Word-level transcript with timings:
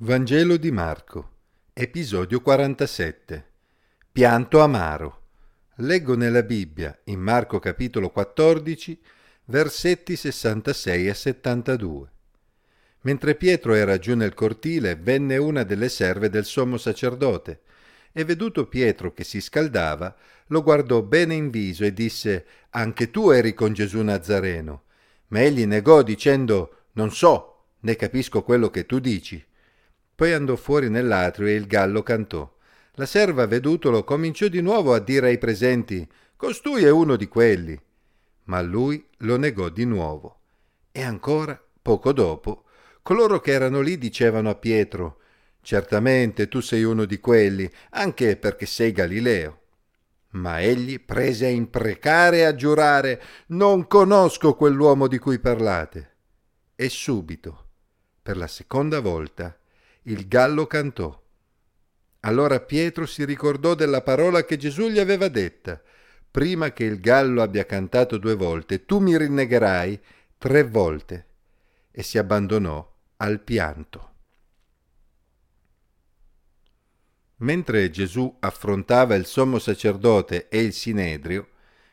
Vangelo 0.00 0.58
di 0.58 0.70
Marco, 0.70 1.28
episodio 1.72 2.40
47. 2.40 3.46
Pianto 4.12 4.60
amaro. 4.60 5.22
Leggo 5.78 6.14
nella 6.14 6.44
Bibbia, 6.44 6.96
in 7.06 7.18
Marco 7.18 7.58
capitolo 7.58 8.10
14, 8.10 8.96
versetti 9.46 10.14
66 10.14 11.08
a 11.08 11.14
72. 11.14 12.10
Mentre 13.00 13.34
Pietro 13.34 13.74
era 13.74 13.98
giù 13.98 14.14
nel 14.14 14.34
cortile, 14.34 14.94
venne 14.94 15.36
una 15.36 15.64
delle 15.64 15.88
serve 15.88 16.30
del 16.30 16.44
sommo 16.44 16.76
sacerdote, 16.76 17.62
e 18.12 18.22
veduto 18.22 18.68
Pietro 18.68 19.12
che 19.12 19.24
si 19.24 19.40
scaldava, 19.40 20.14
lo 20.46 20.62
guardò 20.62 21.02
bene 21.02 21.34
in 21.34 21.50
viso 21.50 21.84
e 21.84 21.92
disse 21.92 22.46
Anche 22.70 23.10
tu 23.10 23.30
eri 23.30 23.52
con 23.52 23.72
Gesù 23.72 24.00
Nazareno. 24.00 24.84
Ma 25.30 25.40
egli 25.40 25.66
negò 25.66 26.02
dicendo 26.02 26.84
Non 26.92 27.10
so, 27.10 27.70
né 27.80 27.96
capisco 27.96 28.44
quello 28.44 28.70
che 28.70 28.86
tu 28.86 29.00
dici. 29.00 29.44
Poi 30.18 30.32
andò 30.32 30.56
fuori 30.56 30.90
nell'atrio 30.90 31.46
e 31.46 31.54
il 31.54 31.68
gallo 31.68 32.02
cantò. 32.02 32.52
La 32.94 33.06
serva, 33.06 33.46
vedutolo, 33.46 34.02
cominciò 34.02 34.48
di 34.48 34.60
nuovo 34.60 34.92
a 34.92 34.98
dire 34.98 35.28
ai 35.28 35.38
presenti 35.38 36.04
Costui 36.34 36.82
è 36.82 36.90
uno 36.90 37.14
di 37.14 37.28
quelli. 37.28 37.80
Ma 38.46 38.60
lui 38.60 39.06
lo 39.18 39.36
negò 39.36 39.68
di 39.68 39.84
nuovo. 39.84 40.40
E 40.90 41.02
ancora, 41.02 41.62
poco 41.80 42.12
dopo, 42.12 42.64
coloro 43.00 43.38
che 43.38 43.52
erano 43.52 43.80
lì 43.80 43.96
dicevano 43.96 44.50
a 44.50 44.56
Pietro 44.56 45.20
Certamente 45.62 46.48
tu 46.48 46.58
sei 46.58 46.82
uno 46.82 47.04
di 47.04 47.20
quelli, 47.20 47.70
anche 47.90 48.36
perché 48.36 48.66
sei 48.66 48.90
Galileo. 48.90 49.60
Ma 50.30 50.60
egli 50.60 50.98
prese 50.98 51.46
a 51.46 51.50
imprecare 51.50 52.38
e 52.38 52.42
a 52.42 52.56
giurare 52.56 53.22
Non 53.48 53.86
conosco 53.86 54.56
quell'uomo 54.56 55.06
di 55.06 55.18
cui 55.18 55.38
parlate. 55.38 56.16
E 56.74 56.88
subito, 56.88 57.66
per 58.20 58.36
la 58.36 58.48
seconda 58.48 58.98
volta, 58.98 59.56
il 60.08 60.26
gallo 60.26 60.66
cantò. 60.66 61.22
Allora 62.20 62.60
Pietro 62.60 63.04
si 63.04 63.24
ricordò 63.24 63.74
della 63.74 64.00
parola 64.00 64.44
che 64.44 64.56
Gesù 64.56 64.88
gli 64.88 64.98
aveva 64.98 65.28
detta. 65.28 65.80
Prima 66.30 66.72
che 66.72 66.84
il 66.84 66.98
gallo 66.98 67.42
abbia 67.42 67.66
cantato 67.66 68.16
due 68.16 68.34
volte, 68.34 68.86
tu 68.86 69.00
mi 69.00 69.16
rinnegherai 69.16 70.00
tre 70.38 70.64
volte. 70.64 71.26
E 71.90 72.02
si 72.02 72.16
abbandonò 72.16 72.96
al 73.18 73.40
pianto. 73.40 74.12
Mentre 77.40 77.90
Gesù 77.90 78.34
affrontava 78.40 79.14
il 79.14 79.26
sommo 79.26 79.58
sacerdote 79.58 80.48
e 80.48 80.62
il 80.62 80.72
sinedrio, 80.72 81.48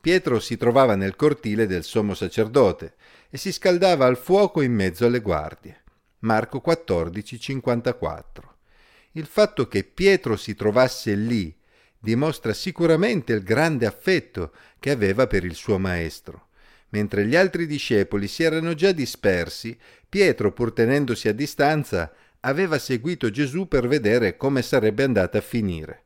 Pietro 0.00 0.38
si 0.38 0.56
trovava 0.56 0.94
nel 0.94 1.16
cortile 1.16 1.66
del 1.66 1.82
sommo 1.82 2.14
sacerdote 2.14 2.94
e 3.28 3.36
si 3.36 3.50
scaldava 3.52 4.06
al 4.06 4.16
fuoco 4.16 4.60
in 4.60 4.72
mezzo 4.72 5.06
alle 5.06 5.20
guardie. 5.20 5.82
Marco 6.26 6.60
14, 6.60 7.38
54. 7.38 8.56
Il 9.12 9.26
fatto 9.26 9.68
che 9.68 9.84
Pietro 9.84 10.36
si 10.36 10.56
trovasse 10.56 11.14
lì 11.14 11.54
dimostra 11.96 12.52
sicuramente 12.52 13.32
il 13.32 13.44
grande 13.44 13.86
affetto 13.86 14.52
che 14.80 14.90
aveva 14.90 15.28
per 15.28 15.44
il 15.44 15.54
suo 15.54 15.78
maestro. 15.78 16.48
Mentre 16.88 17.26
gli 17.26 17.36
altri 17.36 17.64
discepoli 17.68 18.26
si 18.26 18.42
erano 18.42 18.74
già 18.74 18.90
dispersi, 18.90 19.78
Pietro, 20.08 20.50
pur 20.50 20.72
tenendosi 20.72 21.28
a 21.28 21.32
distanza, 21.32 22.12
aveva 22.40 22.80
seguito 22.80 23.30
Gesù 23.30 23.68
per 23.68 23.86
vedere 23.86 24.36
come 24.36 24.62
sarebbe 24.62 25.04
andata 25.04 25.38
a 25.38 25.42
finire. 25.42 26.02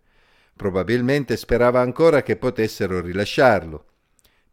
Probabilmente 0.54 1.38
sperava 1.38 1.80
ancora 1.80 2.22
che 2.22 2.36
potessero 2.36 3.00
rilasciarlo. 3.00 3.86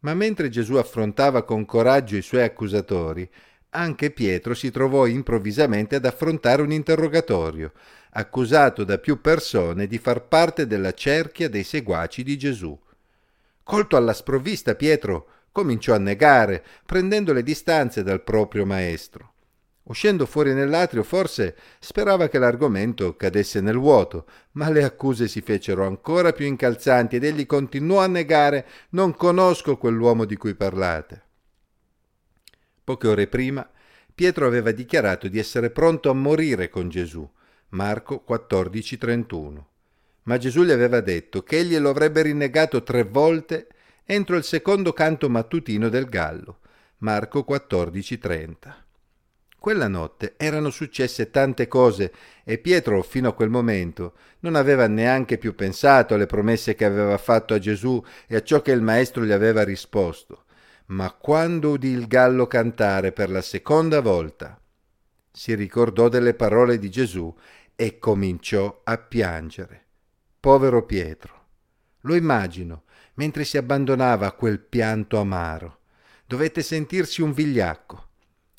Ma 0.00 0.14
mentre 0.14 0.48
Gesù 0.48 0.76
affrontava 0.76 1.42
con 1.42 1.66
coraggio 1.66 2.16
i 2.16 2.22
suoi 2.22 2.42
accusatori, 2.42 3.28
anche 3.70 4.10
Pietro 4.10 4.54
si 4.54 4.70
trovò 4.70 5.06
improvvisamente 5.06 5.96
ad 5.96 6.06
affrontare 6.06 6.62
un 6.62 6.72
interrogatorio, 6.72 7.72
accusato 8.12 8.84
da 8.84 8.98
più 8.98 9.20
persone 9.20 9.86
di 9.86 9.98
far 9.98 10.26
parte 10.26 10.66
della 10.66 10.94
cerchia 10.94 11.48
dei 11.48 11.64
seguaci 11.64 12.22
di 12.22 12.38
Gesù. 12.38 12.78
Colto 13.62 13.96
alla 13.96 14.14
sprovvista, 14.14 14.74
Pietro 14.74 15.28
cominciò 15.52 15.94
a 15.94 15.98
negare, 15.98 16.64
prendendo 16.86 17.32
le 17.32 17.42
distanze 17.42 18.02
dal 18.02 18.22
proprio 18.22 18.64
maestro. 18.64 19.34
Uscendo 19.88 20.26
fuori 20.26 20.52
nell'atrio, 20.52 21.02
forse 21.02 21.56
sperava 21.78 22.28
che 22.28 22.38
l'argomento 22.38 23.16
cadesse 23.16 23.60
nel 23.60 23.78
vuoto, 23.78 24.26
ma 24.52 24.70
le 24.70 24.84
accuse 24.84 25.28
si 25.28 25.40
fecero 25.40 25.86
ancora 25.86 26.32
più 26.32 26.46
incalzanti 26.46 27.16
ed 27.16 27.24
egli 27.24 27.46
continuò 27.46 28.00
a 28.00 28.06
negare 28.06 28.66
Non 28.90 29.14
conosco 29.14 29.78
quell'uomo 29.78 30.24
di 30.26 30.36
cui 30.36 30.54
parlate. 30.54 31.27
Poche 32.88 33.06
ore 33.06 33.26
prima 33.26 33.68
Pietro 34.14 34.46
aveva 34.46 34.70
dichiarato 34.70 35.28
di 35.28 35.38
essere 35.38 35.68
pronto 35.68 36.08
a 36.08 36.14
morire 36.14 36.70
con 36.70 36.88
Gesù. 36.88 37.30
Marco 37.72 38.24
14:31. 38.26 39.66
Ma 40.22 40.38
Gesù 40.38 40.62
gli 40.62 40.70
aveva 40.70 41.02
detto 41.02 41.42
che 41.42 41.58
egli 41.58 41.76
lo 41.76 41.90
avrebbe 41.90 42.22
rinnegato 42.22 42.82
tre 42.82 43.02
volte 43.02 43.66
entro 44.06 44.36
il 44.36 44.42
secondo 44.42 44.94
canto 44.94 45.28
mattutino 45.28 45.90
del 45.90 46.06
gallo. 46.06 46.60
Marco 47.00 47.44
14:30. 47.46 48.74
Quella 49.58 49.88
notte 49.88 50.32
erano 50.38 50.70
successe 50.70 51.28
tante 51.28 51.68
cose 51.68 52.10
e 52.42 52.56
Pietro, 52.56 53.02
fino 53.02 53.28
a 53.28 53.34
quel 53.34 53.50
momento, 53.50 54.14
non 54.38 54.54
aveva 54.54 54.86
neanche 54.86 55.36
più 55.36 55.54
pensato 55.54 56.14
alle 56.14 56.24
promesse 56.24 56.74
che 56.74 56.86
aveva 56.86 57.18
fatto 57.18 57.52
a 57.52 57.58
Gesù 57.58 58.02
e 58.26 58.36
a 58.36 58.42
ciò 58.42 58.62
che 58.62 58.72
il 58.72 58.80
Maestro 58.80 59.26
gli 59.26 59.32
aveva 59.32 59.62
risposto 59.62 60.44
ma 60.88 61.12
quando 61.12 61.70
udì 61.70 61.88
il 61.88 62.06
gallo 62.06 62.46
cantare 62.46 63.12
per 63.12 63.30
la 63.30 63.42
seconda 63.42 64.00
volta, 64.00 64.58
si 65.30 65.54
ricordò 65.54 66.08
delle 66.08 66.34
parole 66.34 66.78
di 66.78 66.90
Gesù 66.90 67.34
e 67.74 67.98
cominciò 67.98 68.80
a 68.84 68.96
piangere. 68.96 69.84
Povero 70.40 70.84
Pietro. 70.84 71.46
Lo 72.02 72.14
immagino 72.14 72.84
mentre 73.14 73.44
si 73.44 73.56
abbandonava 73.56 74.26
a 74.26 74.32
quel 74.32 74.60
pianto 74.60 75.18
amaro. 75.18 75.80
Dovette 76.24 76.62
sentirsi 76.62 77.20
un 77.20 77.32
vigliacco. 77.32 78.06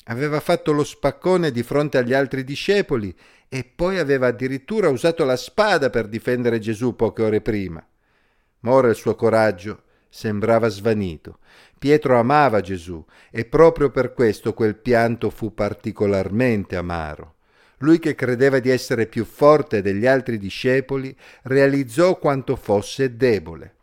Aveva 0.04 0.40
fatto 0.40 0.72
lo 0.72 0.84
spaccone 0.84 1.50
di 1.50 1.62
fronte 1.62 1.98
agli 1.98 2.12
altri 2.12 2.44
discepoli 2.44 3.16
e 3.48 3.64
poi 3.64 3.98
aveva 3.98 4.28
addirittura 4.28 4.88
usato 4.88 5.24
la 5.24 5.36
spada 5.36 5.90
per 5.90 6.06
difendere 6.06 6.58
Gesù 6.58 6.94
poche 6.94 7.22
ore 7.22 7.40
prima. 7.40 7.84
Ma 8.60 8.70
ora 8.70 8.88
il 8.88 8.94
suo 8.94 9.14
coraggio 9.14 9.82
sembrava 10.10 10.68
svanito. 10.68 11.38
Pietro 11.78 12.18
amava 12.18 12.60
Gesù 12.60 13.02
e 13.30 13.46
proprio 13.46 13.90
per 13.90 14.12
questo 14.12 14.52
quel 14.52 14.76
pianto 14.76 15.30
fu 15.30 15.54
particolarmente 15.54 16.76
amaro. 16.76 17.36
Lui 17.78 17.98
che 17.98 18.14
credeva 18.14 18.58
di 18.58 18.68
essere 18.68 19.06
più 19.06 19.24
forte 19.24 19.80
degli 19.80 20.06
altri 20.06 20.36
discepoli 20.36 21.16
realizzò 21.44 22.18
quanto 22.18 22.56
fosse 22.56 23.16
debole. 23.16 23.76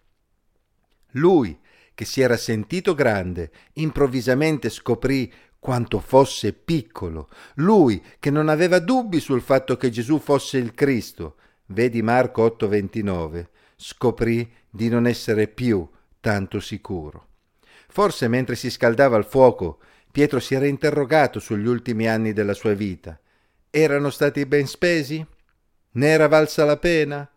Lui, 1.11 1.59
che 1.95 2.05
si 2.05 2.21
era 2.21 2.37
sentito 2.37 2.93
grande, 2.93 3.49
improvvisamente 3.73 4.69
scoprì 4.69 5.33
quanto 5.57 5.99
fosse 5.99 6.53
piccolo. 6.53 7.29
Lui, 7.55 8.03
che 8.19 8.29
non 8.29 8.49
aveva 8.49 8.77
dubbi 8.77 9.19
sul 9.19 9.41
fatto 9.41 9.77
che 9.77 9.89
Gesù 9.89 10.19
fosse 10.19 10.59
il 10.59 10.75
Cristo, 10.75 11.37
vedi 11.67 12.03
Marco 12.03 12.45
8:29, 12.45 13.49
scoprì 13.75 14.53
di 14.69 14.89
non 14.89 15.07
essere 15.07 15.47
più 15.47 15.89
tanto 16.27 16.59
sicuro. 16.59 17.27
Forse 17.87 18.27
mentre 18.27 18.57
si 18.57 18.69
scaldava 18.69 19.15
al 19.15 19.25
fuoco, 19.25 19.79
Pietro 20.11 20.41
si 20.41 20.55
era 20.55 20.67
interrogato 20.67 21.39
sugli 21.39 21.65
ultimi 21.65 22.05
anni 22.05 22.33
della 22.33 22.53
sua 22.53 22.73
vita. 22.73 23.17
Erano 23.69 24.09
stati 24.09 24.45
ben 24.45 24.67
spesi? 24.67 25.25
Ne 25.91 26.07
era 26.07 26.27
valsa 26.27 26.65
la 26.65 26.75
pena? 26.75 27.31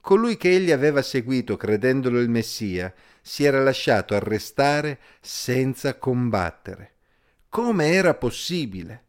Colui 0.00 0.38
che 0.38 0.54
egli 0.54 0.70
aveva 0.70 1.02
seguito 1.02 1.58
credendolo 1.58 2.18
il 2.18 2.30
Messia 2.30 2.94
si 3.20 3.44
era 3.44 3.62
lasciato 3.62 4.14
arrestare 4.14 5.00
senza 5.20 5.98
combattere. 5.98 6.92
Come 7.50 7.92
era 7.92 8.14
possibile? 8.14 9.08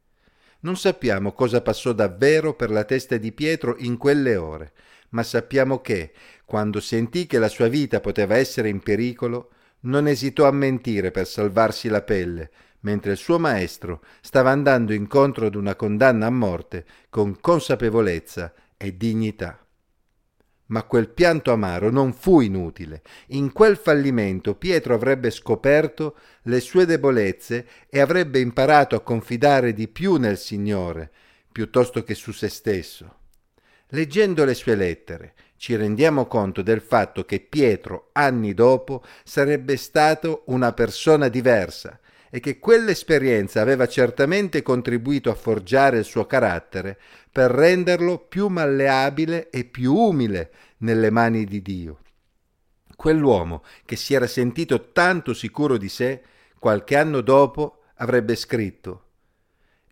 Non 0.63 0.77
sappiamo 0.77 1.31
cosa 1.33 1.61
passò 1.61 1.91
davvero 1.91 2.53
per 2.53 2.69
la 2.69 2.83
testa 2.83 3.17
di 3.17 3.31
Pietro 3.31 3.75
in 3.79 3.97
quelle 3.97 4.35
ore, 4.35 4.73
ma 5.09 5.23
sappiamo 5.23 5.81
che, 5.81 6.11
quando 6.45 6.79
sentì 6.79 7.25
che 7.25 7.39
la 7.39 7.47
sua 7.47 7.67
vita 7.67 7.99
poteva 7.99 8.35
essere 8.35 8.69
in 8.69 8.79
pericolo, 8.79 9.49
non 9.81 10.07
esitò 10.07 10.45
a 10.47 10.51
mentire 10.51 11.09
per 11.09 11.25
salvarsi 11.25 11.87
la 11.87 12.03
pelle, 12.03 12.51
mentre 12.81 13.11
il 13.11 13.17
suo 13.17 13.39
maestro 13.39 14.03
stava 14.21 14.51
andando 14.51 14.93
incontro 14.93 15.47
ad 15.47 15.55
una 15.55 15.75
condanna 15.75 16.27
a 16.27 16.31
morte 16.31 16.85
con 17.09 17.39
consapevolezza 17.39 18.53
e 18.77 18.95
dignità. 18.95 19.60
Ma 20.71 20.83
quel 20.83 21.09
pianto 21.09 21.51
amaro 21.51 21.89
non 21.89 22.13
fu 22.13 22.39
inutile. 22.39 23.01
In 23.27 23.51
quel 23.51 23.77
fallimento 23.77 24.55
Pietro 24.55 24.93
avrebbe 24.93 25.29
scoperto 25.29 26.15
le 26.43 26.59
sue 26.59 26.85
debolezze 26.85 27.67
e 27.89 27.99
avrebbe 27.99 28.39
imparato 28.39 28.95
a 28.95 29.01
confidare 29.01 29.73
di 29.73 29.87
più 29.87 30.15
nel 30.15 30.37
Signore, 30.37 31.11
piuttosto 31.51 32.03
che 32.03 32.15
su 32.15 32.31
se 32.31 32.47
stesso. 32.47 33.15
Leggendo 33.89 34.45
le 34.45 34.53
sue 34.53 34.75
lettere 34.75 35.33
ci 35.57 35.75
rendiamo 35.75 36.25
conto 36.25 36.61
del 36.61 36.81
fatto 36.81 37.25
che 37.25 37.41
Pietro, 37.41 38.09
anni 38.13 38.53
dopo, 38.53 39.03
sarebbe 39.23 39.75
stato 39.75 40.43
una 40.45 40.71
persona 40.71 41.27
diversa 41.27 41.99
e 42.31 42.39
che 42.39 42.57
quell'esperienza 42.57 43.61
aveva 43.61 43.87
certamente 43.87 44.63
contribuito 44.63 45.29
a 45.29 45.35
forgiare 45.35 45.99
il 45.99 46.05
suo 46.05 46.25
carattere 46.25 46.97
per 47.29 47.51
renderlo 47.51 48.17
più 48.17 48.47
malleabile 48.47 49.49
e 49.49 49.65
più 49.65 49.93
umile 49.93 50.51
nelle 50.77 51.11
mani 51.11 51.43
di 51.45 51.61
Dio. 51.61 51.99
Quell'uomo 52.95 53.63
che 53.85 53.95
si 53.95 54.13
era 54.13 54.27
sentito 54.27 54.91
tanto 54.91 55.33
sicuro 55.33 55.77
di 55.77 55.89
sé, 55.89 56.21
qualche 56.57 56.95
anno 56.95 57.21
dopo 57.21 57.81
avrebbe 57.95 58.35
scritto 58.35 59.05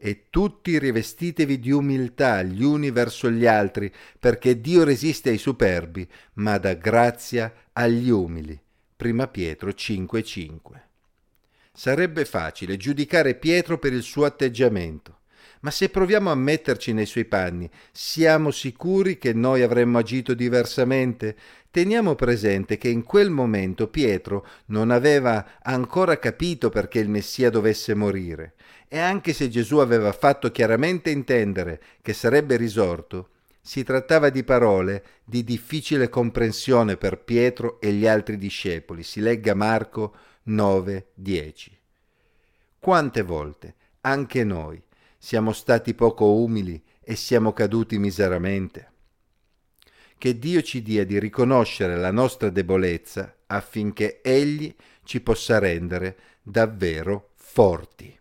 e 0.01 0.27
tutti 0.29 0.79
rivestitevi 0.79 1.59
di 1.59 1.71
umiltà 1.71 2.41
gli 2.41 2.63
uni 2.63 2.89
verso 2.89 3.29
gli 3.29 3.45
altri, 3.45 3.91
perché 4.17 4.61
Dio 4.61 4.85
resiste 4.85 5.29
ai 5.29 5.37
superbi, 5.37 6.07
ma 6.35 6.57
dà 6.57 6.73
grazia 6.73 7.53
agli 7.73 8.09
umili. 8.09 8.57
Prima 8.95 9.27
Pietro 9.27 9.71
5:5. 9.71 10.88
Sarebbe 11.71 12.25
facile 12.25 12.77
giudicare 12.77 13.35
Pietro 13.35 13.77
per 13.77 13.93
il 13.93 14.01
suo 14.01 14.25
atteggiamento, 14.25 15.19
ma 15.61 15.71
se 15.71 15.89
proviamo 15.89 16.31
a 16.31 16.35
metterci 16.35 16.93
nei 16.93 17.05
suoi 17.05 17.25
panni, 17.25 17.69
siamo 17.91 18.51
sicuri 18.51 19.17
che 19.17 19.33
noi 19.33 19.61
avremmo 19.61 19.97
agito 19.97 20.33
diversamente? 20.33 21.35
Teniamo 21.71 22.15
presente 22.15 22.77
che 22.77 22.89
in 22.89 23.03
quel 23.03 23.29
momento 23.29 23.87
Pietro 23.87 24.45
non 24.67 24.89
aveva 24.89 25.59
ancora 25.61 26.17
capito 26.17 26.69
perché 26.69 26.99
il 26.99 27.09
Messia 27.09 27.49
dovesse 27.49 27.93
morire 27.93 28.55
e 28.87 28.97
anche 28.97 29.33
se 29.33 29.49
Gesù 29.49 29.77
aveva 29.77 30.11
fatto 30.11 30.51
chiaramente 30.51 31.11
intendere 31.11 31.79
che 32.01 32.13
sarebbe 32.13 32.57
risorto, 32.57 33.29
si 33.61 33.83
trattava 33.83 34.29
di 34.29 34.43
parole 34.43 35.03
di 35.23 35.43
difficile 35.43 36.09
comprensione 36.09 36.97
per 36.97 37.19
Pietro 37.19 37.79
e 37.79 37.91
gli 37.91 38.07
altri 38.07 38.37
discepoli. 38.37 39.03
Si 39.03 39.19
legga 39.19 39.53
Marco 39.53 40.15
9:10. 40.43 41.77
Quante 42.79 43.21
volte 43.21 43.75
anche 44.01 44.43
noi 44.43 44.81
siamo 45.17 45.51
stati 45.51 45.93
poco 45.93 46.33
umili 46.33 46.81
e 47.01 47.15
siamo 47.15 47.53
caduti 47.53 47.97
miseramente? 47.97 48.91
Che 50.17 50.37
Dio 50.37 50.61
ci 50.61 50.81
dia 50.81 51.05
di 51.05 51.17
riconoscere 51.19 51.95
la 51.95 52.11
nostra 52.11 52.49
debolezza 52.49 53.37
affinché 53.47 54.21
Egli 54.21 54.73
ci 55.03 55.21
possa 55.21 55.59
rendere 55.59 56.17
davvero 56.41 57.31
forti. 57.35 58.18